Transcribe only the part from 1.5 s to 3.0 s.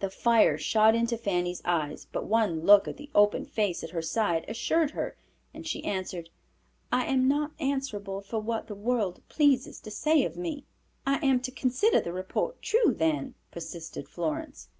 eyes, but one look at